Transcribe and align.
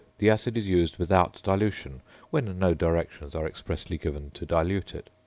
The 0.17 0.31
acid 0.31 0.57
is 0.57 0.67
used 0.67 0.97
without 0.97 1.39
dilution 1.43 2.01
when 2.31 2.57
no 2.57 2.73
directions 2.73 3.35
are 3.35 3.45
expressly 3.45 3.99
given 3.99 4.31
to 4.31 4.47
dilute 4.47 4.95
it. 4.95 5.11